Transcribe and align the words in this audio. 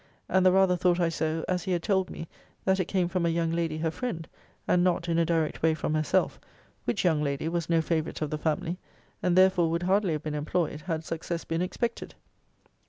And 0.27 0.43
the 0.43 0.51
rather 0.51 0.75
thought 0.75 0.99
I 0.99 1.09
so, 1.09 1.45
as 1.47 1.65
he 1.65 1.73
had 1.73 1.83
told 1.83 2.09
me, 2.09 2.27
that 2.65 2.79
it 2.79 2.85
came 2.85 3.07
from 3.07 3.23
a 3.23 3.29
young 3.29 3.51
lady 3.51 3.77
her 3.77 3.91
friend, 3.91 4.27
and 4.67 4.83
not 4.83 5.07
in 5.07 5.19
a 5.19 5.25
direct 5.25 5.61
way 5.61 5.75
from 5.75 5.93
herself; 5.93 6.39
which 6.85 7.05
young 7.05 7.21
lady 7.21 7.47
was 7.47 7.69
no 7.69 7.83
favourite 7.83 8.19
of 8.19 8.31
the 8.31 8.39
family; 8.39 8.79
and 9.21 9.37
therefore 9.37 9.69
would 9.69 9.83
hardly 9.83 10.13
have 10.13 10.23
been 10.23 10.33
employed, 10.33 10.81
had 10.81 11.05
success 11.05 11.43
been 11.45 11.61
expected.' 11.61 12.15